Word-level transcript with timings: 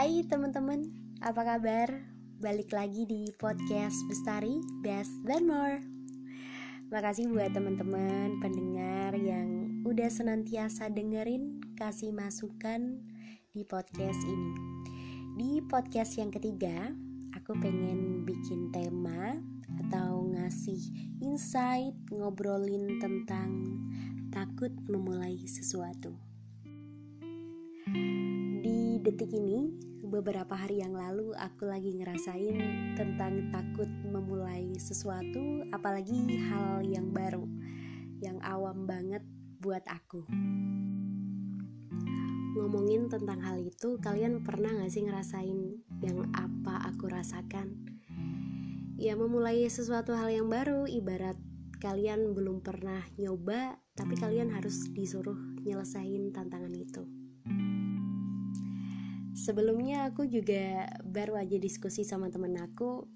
Hai 0.00 0.24
teman-teman, 0.24 0.88
apa 1.20 1.44
kabar? 1.44 1.92
Balik 2.40 2.72
lagi 2.72 3.04
di 3.04 3.28
podcast 3.36 4.00
Bestari 4.08 4.56
Best 4.80 5.12
Than 5.28 5.44
More. 5.44 5.76
Makasih 6.88 7.28
buat 7.28 7.52
teman-teman 7.52 8.40
pendengar 8.40 9.12
yang 9.20 9.84
udah 9.84 10.08
senantiasa 10.08 10.88
dengerin 10.88 11.60
Kasih 11.76 12.16
masukan 12.16 12.96
di 13.52 13.60
podcast 13.68 14.24
ini. 14.24 14.52
Di 15.36 15.60
podcast 15.68 16.16
yang 16.16 16.32
ketiga, 16.32 16.96
aku 17.36 17.60
pengen 17.60 18.24
bikin 18.24 18.72
tema 18.72 19.36
Atau 19.84 20.32
ngasih 20.32 20.80
insight, 21.20 21.92
ngobrolin 22.08 22.96
tentang 23.04 23.52
takut 24.32 24.72
memulai 24.88 25.36
sesuatu. 25.44 26.16
Di 28.64 28.96
detik 29.04 29.28
ini, 29.36 29.89
beberapa 30.10 30.58
hari 30.58 30.82
yang 30.82 30.98
lalu 30.98 31.30
aku 31.38 31.70
lagi 31.70 31.94
ngerasain 31.94 32.58
tentang 32.98 33.46
takut 33.54 33.86
memulai 34.10 34.74
sesuatu, 34.74 35.62
apalagi 35.70 36.34
hal 36.50 36.82
yang 36.82 37.14
baru, 37.14 37.46
yang 38.18 38.42
awam 38.42 38.90
banget 38.90 39.22
buat 39.62 39.86
aku. 39.86 40.26
Ngomongin 42.58 43.06
tentang 43.06 43.38
hal 43.38 43.62
itu, 43.62 44.02
kalian 44.02 44.42
pernah 44.42 44.74
gak 44.82 44.90
sih 44.90 45.06
ngerasain 45.06 45.78
yang 46.02 46.26
apa 46.34 46.90
aku 46.90 47.06
rasakan? 47.06 47.78
Ya 48.98 49.14
memulai 49.14 49.62
sesuatu 49.70 50.12
hal 50.18 50.34
yang 50.34 50.50
baru, 50.50 50.90
ibarat 50.90 51.38
kalian 51.78 52.34
belum 52.34 52.66
pernah 52.66 53.06
nyoba, 53.14 53.78
tapi 53.94 54.18
kalian 54.18 54.50
harus 54.52 54.90
disuruh 54.90 55.38
nyelesain 55.62 56.34
tantangan 56.34 56.74
itu. 56.74 57.19
Sebelumnya 59.40 60.12
aku 60.12 60.28
juga 60.28 60.84
baru 61.00 61.40
aja 61.40 61.56
diskusi 61.56 62.04
sama 62.04 62.28
temen 62.28 62.60
aku 62.60 63.08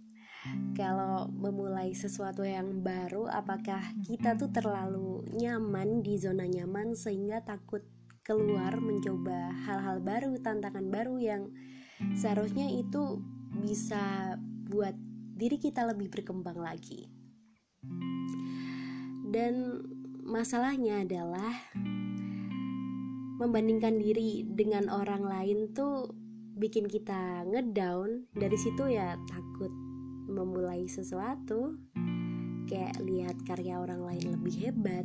kalau 0.73 1.29
memulai 1.29 1.93
sesuatu 1.93 2.45
yang 2.45 2.81
baru 2.81 3.29
apakah 3.29 3.81
kita 4.09 4.33
tuh 4.37 4.49
terlalu 4.49 5.25
nyaman 5.37 6.01
di 6.01 6.17
zona 6.17 6.49
nyaman 6.49 6.97
sehingga 6.97 7.45
takut 7.45 7.85
keluar 8.25 8.81
mencoba 8.81 9.53
hal-hal 9.69 10.01
baru, 10.01 10.41
tantangan 10.41 10.89
baru 10.89 11.21
yang 11.21 11.43
seharusnya 12.17 12.73
itu 12.73 13.21
bisa 13.61 14.37
buat 14.73 14.97
diri 15.37 15.61
kita 15.61 15.85
lebih 15.85 16.09
berkembang 16.09 16.57
lagi. 16.57 17.05
Dan 19.29 19.85
masalahnya 20.25 21.05
adalah 21.05 21.53
membandingkan 23.39 23.99
diri 23.99 24.47
dengan 24.47 24.87
orang 24.91 25.27
lain 25.27 25.75
tuh 25.75 26.11
bikin 26.55 26.87
kita 26.87 27.43
ngedown. 27.51 28.31
Dari 28.31 28.55
situ 28.59 28.87
ya 28.91 29.19
takut 29.27 29.71
memulai 30.31 30.87
sesuatu. 30.87 31.75
Kayak 32.65 32.97
lihat 33.05 33.37
karya 33.45 33.83
orang 33.83 34.07
lain 34.07 34.39
lebih 34.39 34.55
hebat. 34.63 35.05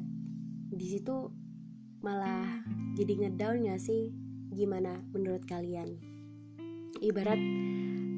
Di 0.69 0.85
situ 0.97 1.33
malah 1.99 2.63
jadi 2.95 3.27
ngedown 3.27 3.67
gak 3.67 3.81
sih? 3.81 4.13
Gimana 4.53 5.01
menurut 5.11 5.43
kalian? 5.49 5.99
Ibarat 6.99 7.39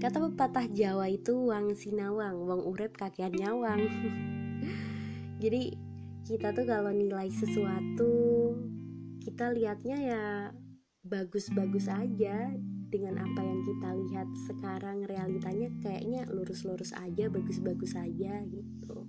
kata 0.01 0.17
pepatah 0.31 0.65
Jawa 0.73 1.05
itu 1.05 1.53
wang 1.53 1.77
sinawang 1.77 2.49
wang 2.49 2.61
urep 2.65 2.97
kakian 2.97 3.33
nyawang. 3.35 3.85
Jadi 5.41 5.73
kita 6.25 6.53
tuh 6.53 6.65
kalau 6.69 6.93
nilai 6.93 7.29
sesuatu 7.33 8.53
kita 9.21 9.53
lihatnya 9.53 9.97
ya 10.01 10.23
bagus-bagus 11.05 11.89
aja 11.89 12.49
dengan 12.89 13.21
apa 13.21 13.41
yang 13.41 13.61
kita 13.61 13.89
lihat 13.93 14.29
sekarang. 14.49 15.05
Realitanya 15.05 15.69
kayaknya 15.81 16.25
lurus-lurus 16.29 16.93
aja 16.97 17.29
bagus-bagus 17.29 17.93
aja 17.97 18.41
gitu. 18.49 19.05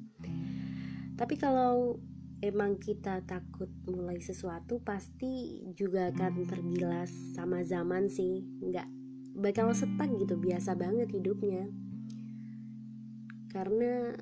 Tapi 1.16 1.34
kalau 1.40 1.96
emang 2.44 2.76
kita 2.76 3.24
takut 3.24 3.68
mulai 3.88 4.20
sesuatu 4.20 4.80
pasti 4.84 5.64
juga 5.72 6.12
akan 6.12 6.44
tergilas 6.44 7.12
sama 7.32 7.64
zaman 7.64 8.12
sih. 8.12 8.44
Nggak 8.60 8.88
bakal 9.36 9.72
setak 9.72 10.12
gitu 10.20 10.36
biasa 10.36 10.76
banget 10.76 11.08
hidupnya. 11.08 11.68
Karena 13.52 14.16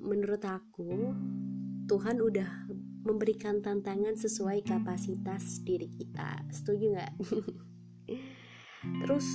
menurut 0.00 0.42
aku 0.44 1.12
Tuhan 1.86 2.24
udah 2.24 2.72
memberikan 3.02 3.58
tantangan 3.58 4.14
sesuai 4.14 4.62
kapasitas 4.62 5.62
diri 5.66 5.90
kita. 5.90 6.46
Setuju 6.54 6.84
nggak? 6.94 7.14
Terus 9.06 9.26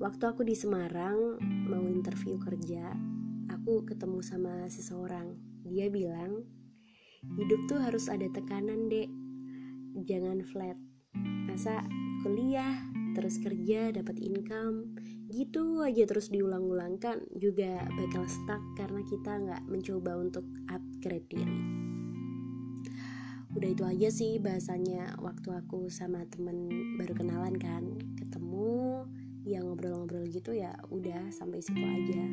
waktu 0.00 0.24
aku 0.28 0.44
di 0.44 0.56
Semarang 0.56 1.40
mau 1.68 1.84
interview 1.88 2.36
kerja 2.40 2.92
aku 3.66 3.82
ketemu 3.82 4.20
sama 4.22 4.68
seseorang. 4.70 5.34
Dia 5.66 5.90
bilang 5.90 6.46
hidup 7.34 7.60
tuh 7.66 7.82
harus 7.82 8.06
ada 8.06 8.28
tekanan 8.30 8.86
dek. 8.86 9.10
Jangan 10.06 10.44
flat. 10.46 10.78
Masa 11.48 11.82
kuliah 12.22 12.78
terus 13.16 13.40
kerja 13.40 13.96
dapat 13.96 14.20
income 14.20 14.94
gitu 15.32 15.80
aja 15.82 16.04
terus 16.06 16.28
diulang-ulangkan. 16.28 17.26
Juga 17.34 17.88
bakal 17.96 18.28
stuck 18.28 18.62
karena 18.76 19.02
kita 19.08 19.32
nggak 19.34 19.62
mencoba 19.66 20.14
untuk 20.20 20.46
upgrade 20.70 21.26
diri 21.26 21.85
udah 23.56 23.68
itu 23.72 23.84
aja 23.88 24.08
sih 24.12 24.36
bahasanya 24.36 25.16
waktu 25.24 25.48
aku 25.56 25.88
sama 25.88 26.22
temen 26.28 26.68
baru 27.00 27.16
kenalan 27.16 27.56
kan. 27.56 27.84
Ketemu 28.20 29.02
ya 29.48 29.64
ngobrol-ngobrol 29.64 30.28
gitu 30.28 30.52
ya 30.52 30.76
udah 30.92 31.32
sampai 31.32 31.64
situ 31.64 31.80
aja. 31.80 32.24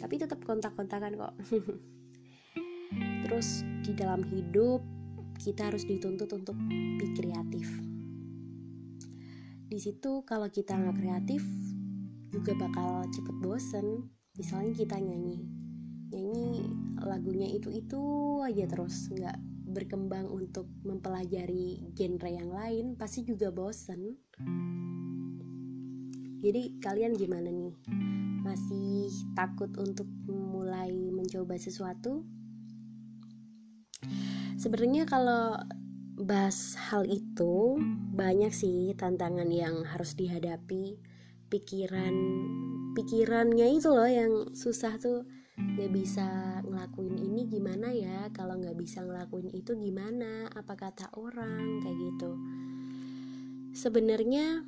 Tapi 0.00 0.14
tetap 0.16 0.40
kontak-kontakan 0.42 1.20
kok. 1.20 1.34
Terus 3.28 3.62
di 3.84 3.92
dalam 3.92 4.24
hidup 4.24 4.80
kita 5.36 5.68
harus 5.68 5.84
dituntut 5.84 6.32
untuk 6.32 6.56
be 6.96 7.12
kreatif 7.12 7.68
di 9.66 9.82
situ 9.82 10.22
kalau 10.22 10.46
kita 10.46 10.78
nggak 10.78 11.04
kreatif 11.04 11.42
juga 12.30 12.54
bakal 12.54 13.04
cepet 13.10 13.36
bosen. 13.42 13.86
Misalnya 14.38 14.72
kita 14.72 14.96
nyanyi 14.96 15.42
nyanyi 16.06 16.70
lagunya 17.02 17.50
itu 17.50 17.74
itu 17.74 18.00
aja 18.46 18.64
terus 18.70 19.10
nggak 19.10 19.36
berkembang 19.76 20.24
untuk 20.32 20.64
mempelajari 20.88 21.92
genre 21.92 22.32
yang 22.32 22.48
lain 22.48 22.96
pasti 22.96 23.28
juga 23.28 23.52
bosen. 23.52 24.16
Jadi 26.40 26.80
kalian 26.80 27.12
gimana 27.12 27.52
nih? 27.52 27.76
Masih 28.40 29.12
takut 29.36 29.68
untuk 29.76 30.08
mulai 30.24 30.88
mencoba 31.12 31.60
sesuatu? 31.60 32.24
Sebenarnya 34.56 35.04
kalau 35.04 35.60
bahas 36.16 36.80
hal 36.88 37.04
itu 37.04 37.76
banyak 38.16 38.48
sih 38.48 38.96
tantangan 38.96 39.52
yang 39.52 39.84
harus 39.84 40.16
dihadapi. 40.16 40.96
Pikiran 41.52 42.16
pikirannya 42.96 43.76
itu 43.76 43.92
loh 43.92 44.08
yang 44.08 44.32
susah 44.56 44.96
tuh 44.96 45.28
nggak 45.56 45.88
bisa 45.88 46.60
ngelakuin 46.68 47.16
ini 47.16 47.48
gimana 47.48 47.88
ya? 47.88 48.28
Kalau 48.36 48.60
nggak 48.60 48.76
bisa 48.76 49.00
ngelakuin 49.00 49.48
itu 49.56 49.72
gimana? 49.72 50.52
Apa 50.52 50.76
kata 50.76 51.08
orang? 51.16 51.80
Kayak 51.80 51.96
gitu. 51.96 52.30
Sebenarnya 53.72 54.64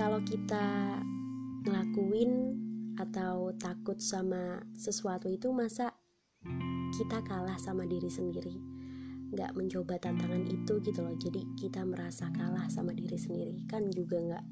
kalau 0.00 0.24
kita 0.24 0.96
ngelakuin 1.68 2.56
atau 2.96 3.52
takut 3.60 4.00
sama 4.00 4.64
sesuatu 4.74 5.28
itu 5.28 5.52
masa 5.52 5.92
kita 6.96 7.20
kalah 7.28 7.60
sama 7.60 7.84
diri 7.84 8.08
sendiri. 8.08 8.56
Nggak 9.28 9.60
mencoba 9.60 10.00
tantangan 10.00 10.48
itu 10.48 10.80
gitu 10.88 11.04
loh. 11.04 11.16
Jadi 11.20 11.44
kita 11.60 11.84
merasa 11.84 12.32
kalah 12.32 12.64
sama 12.72 12.96
diri 12.96 13.20
sendiri. 13.20 13.68
Kan 13.68 13.92
juga 13.92 14.24
nggak 14.24 14.44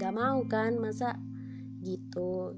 nggak 0.00 0.12
mau 0.16 0.40
kan? 0.48 0.80
Masa 0.80 1.20
gitu 1.84 2.56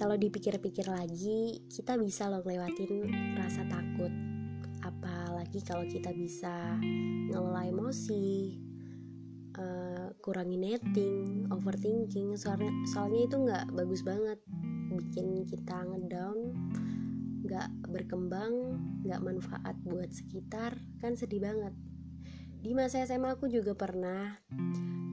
kalau 0.00 0.16
dipikir-pikir 0.16 0.90
lagi 0.90 1.60
kita 1.68 1.94
bisa 2.00 2.26
loh 2.26 2.40
lewatin 2.40 3.06
rasa 3.36 3.62
takut. 3.68 4.08
Apalagi 4.80 5.60
kalau 5.60 5.86
kita 5.86 6.10
bisa 6.16 6.80
ngelola 7.30 7.68
emosi 7.68 8.58
uh, 9.60 10.10
kurangi 10.24 10.58
netting 10.58 11.46
overthinking. 11.52 12.34
Soalnya 12.34 12.74
soalnya 12.90 13.20
itu 13.28 13.36
nggak 13.38 13.64
bagus 13.76 14.02
banget. 14.02 14.42
Bikin 14.98 15.44
kita 15.44 15.78
ngedown 15.78 16.58
nggak 17.46 17.68
berkembang 17.92 18.82
nggak 19.04 19.20
manfaat 19.20 19.76
buat 19.84 20.10
sekitar. 20.10 20.80
Kan 20.98 21.14
sedih 21.14 21.44
banget. 21.44 21.76
Di 22.58 22.74
masa 22.74 23.06
SMA 23.06 23.36
aku 23.36 23.46
juga 23.46 23.78
pernah 23.78 24.42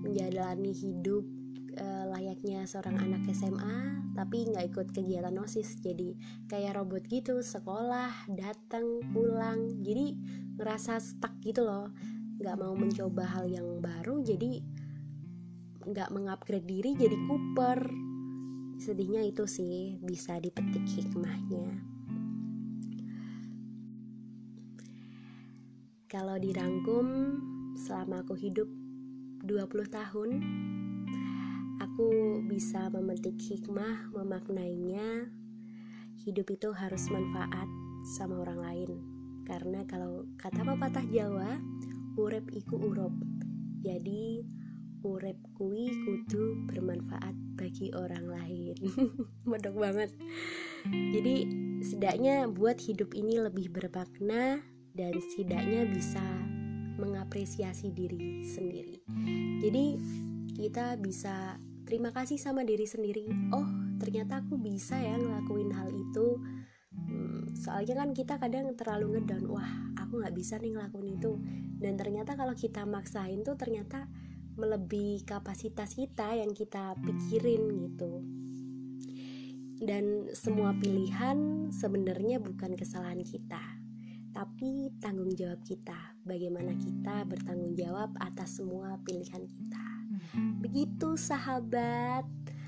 menjalani 0.02 0.74
hidup 0.74 1.37
uh, 1.78 2.06
layaknya 2.12 2.66
seorang 2.66 2.98
anak 2.98 3.30
SMA 3.32 4.02
tapi 4.18 4.50
nggak 4.50 4.74
ikut 4.74 4.88
kegiatan 4.92 5.38
osis. 5.38 5.78
Jadi 5.80 6.18
kayak 6.50 6.78
robot 6.82 7.06
gitu 7.06 7.40
sekolah 7.40 8.28
datang 8.34 9.06
pulang. 9.14 9.82
Jadi 9.86 10.18
ngerasa 10.58 10.98
stuck 10.98 11.38
gitu 11.46 11.64
loh. 11.64 11.94
Nggak 12.38 12.58
mau 12.58 12.74
mencoba 12.74 13.24
hal 13.26 13.46
yang 13.50 13.82
baru 13.82 14.22
jadi 14.22 14.62
nggak 15.88 16.12
mengupgrade 16.12 16.68
diri 16.68 17.00
jadi 17.00 17.16
Cooper 17.32 17.80
sedihnya 18.78 19.24
itu 19.24 19.48
sih 19.50 19.98
bisa 20.04 20.38
dipetik 20.38 20.86
hikmahnya. 20.86 21.82
Kalau 26.08 26.40
dirangkum 26.40 27.08
selama 27.76 28.24
aku 28.24 28.36
hidup 28.40 28.70
20 29.44 29.92
tahun 29.92 30.30
aku 31.98 32.46
bisa 32.46 32.94
memetik 32.94 33.42
hikmah 33.42 34.14
memaknainya 34.14 35.34
hidup 36.22 36.54
itu 36.54 36.70
harus 36.70 37.10
manfaat 37.10 37.66
sama 38.06 38.38
orang 38.46 38.62
lain. 38.62 38.92
Karena 39.42 39.82
kalau 39.90 40.30
kata 40.38 40.62
pepatah 40.62 41.02
Jawa 41.10 41.58
urep 42.14 42.54
iku 42.54 42.78
urop. 42.78 43.10
Jadi 43.82 44.46
urep 45.02 45.42
kui 45.58 45.90
kudu 46.06 46.70
bermanfaat 46.70 47.34
bagi 47.58 47.90
orang 47.98 48.30
lain. 48.30 48.78
Bodoh 49.50 49.74
banget. 49.74 50.14
Jadi 50.94 51.50
setidaknya 51.82 52.46
buat 52.46 52.78
hidup 52.78 53.18
ini 53.18 53.42
lebih 53.42 53.74
bermakna 53.74 54.62
dan 54.94 55.18
setidaknya 55.18 55.90
bisa 55.90 56.22
mengapresiasi 57.02 57.90
diri 57.90 58.46
sendiri. 58.46 59.02
Jadi 59.66 59.86
kita 60.54 60.94
bisa 61.02 61.58
terima 61.88 62.12
kasih 62.12 62.36
sama 62.36 62.68
diri 62.68 62.84
sendiri. 62.84 63.32
Oh 63.56 63.64
ternyata 63.96 64.44
aku 64.44 64.60
bisa 64.60 65.00
ya 65.00 65.16
ngelakuin 65.16 65.72
hal 65.72 65.88
itu. 65.88 66.36
Hmm, 66.92 67.48
soalnya 67.56 68.04
kan 68.04 68.12
kita 68.12 68.36
kadang 68.36 68.76
terlalu 68.76 69.18
ngedown. 69.18 69.48
Wah 69.48 69.72
aku 69.96 70.20
nggak 70.20 70.36
bisa 70.36 70.60
nih 70.60 70.76
ngelakuin 70.76 71.16
itu. 71.16 71.40
Dan 71.80 71.96
ternyata 71.96 72.36
kalau 72.36 72.52
kita 72.52 72.84
maksain 72.84 73.40
tuh 73.48 73.56
ternyata 73.56 74.12
melebihi 74.60 75.24
kapasitas 75.24 75.96
kita 75.96 76.36
yang 76.36 76.52
kita 76.52 76.92
pikirin 77.00 77.64
gitu. 77.88 78.20
Dan 79.80 80.28
semua 80.36 80.76
pilihan 80.76 81.72
sebenarnya 81.72 82.44
bukan 82.44 82.76
kesalahan 82.76 83.24
kita 83.24 83.80
tapi 84.36 84.94
tanggung 85.02 85.34
jawab 85.34 85.64
kita. 85.66 86.14
Bagaimana 86.22 86.76
kita 86.78 87.26
bertanggung 87.26 87.74
jawab 87.74 88.14
atas 88.22 88.62
semua 88.62 89.00
pilihan 89.02 89.48
kita 89.50 89.87
Begitu 90.62 91.18
sahabat. 91.18 92.26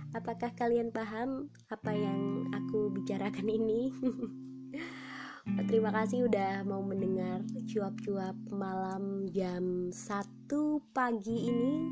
Apakah 0.10 0.50
kalian 0.58 0.90
paham 0.90 1.54
apa 1.70 1.94
yang 1.94 2.50
aku 2.50 2.90
bicarakan 2.90 3.46
ini? 3.46 3.94
Terima 5.70 5.94
kasih 5.94 6.26
udah 6.26 6.66
mau 6.66 6.82
mendengar 6.82 7.46
cuap-cuap 7.70 8.38
malam 8.50 9.26
jam 9.30 9.90
1 9.94 10.50
pagi 10.94 11.50
ini 11.50 11.86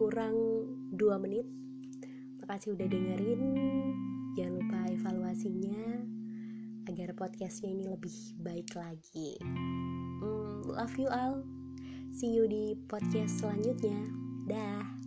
Kurang 0.00 0.36
2 0.94 1.24
menit. 1.24 1.44
Makasih 2.40 2.78
udah 2.78 2.86
dengerin. 2.88 3.42
Jangan 4.38 4.54
lupa 4.62 4.80
evaluasinya 4.94 5.82
Agar 6.88 7.12
podcastnya 7.12 7.68
ini 7.74 7.84
lebih 7.84 8.16
baik 8.40 8.72
lagi. 8.78 9.36
Mm, 10.22 10.64
Love 10.64 10.96
you 10.96 11.10
all. 11.12 11.44
See 12.16 12.32
you 12.32 12.48
di 12.48 12.72
podcast 12.88 13.44
selanjutnya. 13.44 14.08
Dah 14.48 14.97